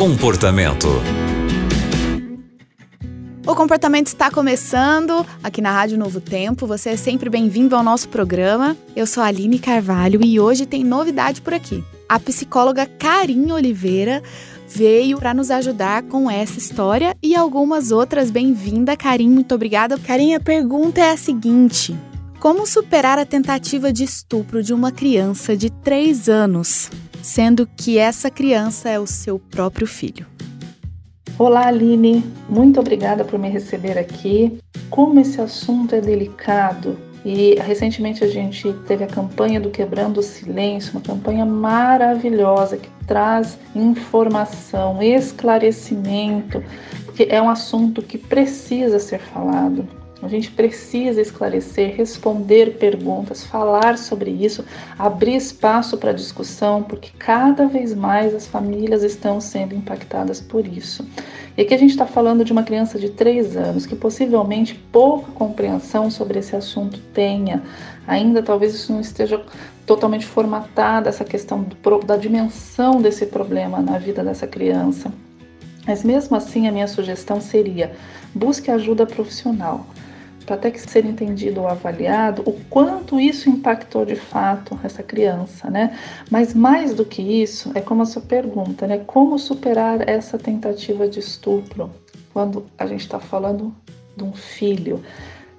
[0.00, 0.88] Comportamento.
[3.46, 6.66] O comportamento está começando aqui na Rádio Novo Tempo.
[6.66, 8.74] Você é sempre bem-vindo ao nosso programa.
[8.96, 11.84] Eu sou a Aline Carvalho e hoje tem novidade por aqui.
[12.08, 14.22] A psicóloga Karim Oliveira
[14.66, 18.30] veio para nos ajudar com essa história e algumas outras.
[18.30, 19.28] Bem-vinda, Karim.
[19.28, 19.98] Muito obrigada.
[19.98, 21.94] Karim, a pergunta é a seguinte:
[22.38, 26.88] Como superar a tentativa de estupro de uma criança de 3 anos,
[27.22, 30.26] sendo que essa criança é o seu próprio filho?
[31.38, 32.24] Olá, Aline.
[32.48, 34.58] Muito obrigada por me receber aqui.
[34.90, 40.22] Como esse assunto é delicado e recentemente a gente teve a campanha do Quebrando o
[40.22, 46.62] Silêncio, uma campanha maravilhosa que traz informação, esclarecimento,
[47.14, 49.86] que é um assunto que precisa ser falado.
[50.22, 54.62] A gente precisa esclarecer, responder perguntas, falar sobre isso,
[54.98, 61.08] abrir espaço para discussão, porque cada vez mais as famílias estão sendo impactadas por isso.
[61.56, 65.32] E aqui a gente está falando de uma criança de 3 anos que possivelmente pouca
[65.32, 67.62] compreensão sobre esse assunto tenha.
[68.06, 69.42] Ainda talvez isso não esteja
[69.86, 75.10] totalmente formatada, essa questão do, da dimensão desse problema na vida dessa criança.
[75.86, 77.92] Mas mesmo assim, a minha sugestão seria:
[78.34, 79.86] busque ajuda profissional
[80.50, 85.70] para até que ser entendido ou avaliado o quanto isso impactou de fato essa criança,
[85.70, 85.96] né?
[86.28, 89.00] Mas mais do que isso, é como a sua pergunta, né?
[89.06, 91.88] Como superar essa tentativa de estupro
[92.32, 93.72] quando a gente está falando
[94.16, 95.00] de um filho?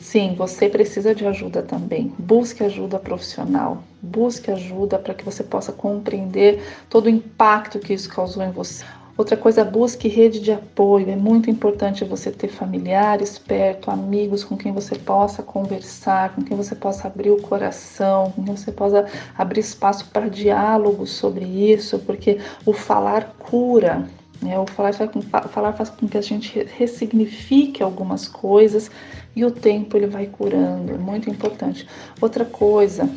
[0.00, 2.14] Sim, você precisa de ajuda também.
[2.18, 3.82] Busque ajuda profissional.
[4.00, 8.86] Busque ajuda para que você possa compreender todo o impacto que isso causou em você.
[9.18, 11.10] Outra coisa, busque rede de apoio.
[11.10, 16.56] É muito importante você ter familiares perto, amigos com quem você possa conversar, com quem
[16.56, 21.98] você possa abrir o coração, com quem você possa abrir espaço para diálogo sobre isso,
[21.98, 24.08] porque o falar cura.
[24.40, 24.56] Né?
[24.56, 28.88] O falar faz, com, falar faz com que a gente ressignifique algumas coisas
[29.34, 30.94] e o tempo ele vai curando.
[30.94, 31.88] É muito importante.
[32.20, 33.10] Outra coisa,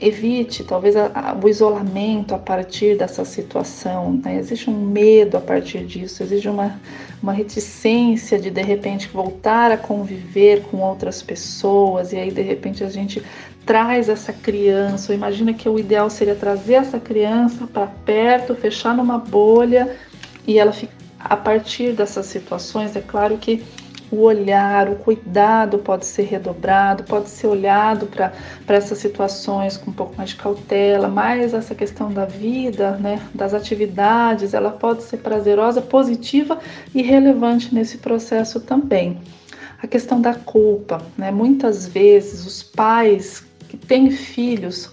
[0.00, 4.20] evite talvez a, a, o isolamento a partir dessa situação.
[4.24, 4.38] Né?
[4.38, 6.80] Existe um medo a partir disso, existe uma,
[7.22, 12.82] uma reticência de de repente voltar a conviver com outras pessoas e aí de repente
[12.82, 13.22] a gente
[13.66, 15.12] traz essa criança.
[15.12, 19.96] Imagina que o ideal seria trazer essa criança para perto, fechar numa bolha
[20.46, 21.00] e ela fica.
[21.22, 23.62] A partir dessas situações, é claro que
[24.10, 28.32] o olhar, o cuidado pode ser redobrado, pode ser olhado para
[28.68, 33.54] essas situações com um pouco mais de cautela, mas essa questão da vida, né, das
[33.54, 36.58] atividades, ela pode ser prazerosa, positiva
[36.94, 39.20] e relevante nesse processo também.
[39.82, 44.90] A questão da culpa, né, muitas vezes os pais que têm filhos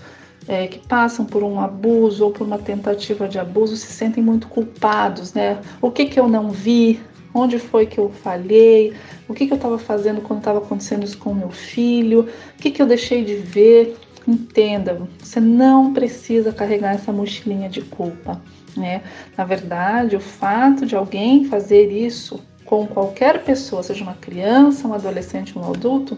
[0.47, 4.47] é, que passam por um abuso ou por uma tentativa de abuso se sentem muito
[4.47, 5.59] culpados, né?
[5.81, 7.01] O que que eu não vi?
[7.37, 8.95] Onde foi que eu falhei?
[9.27, 12.21] O que, que eu estava fazendo quando estava acontecendo isso com meu filho?
[12.21, 13.95] O que, que eu deixei de ver?
[14.27, 18.41] Entenda, você não precisa carregar essa mochilinha de culpa.
[18.75, 19.03] Né?
[19.37, 24.93] Na verdade, o fato de alguém fazer isso com qualquer pessoa, seja uma criança, um
[24.93, 26.17] adolescente, um adulto,